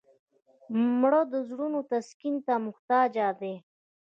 [0.99, 3.53] مړه د زړونو تسکین ته محتاجه ده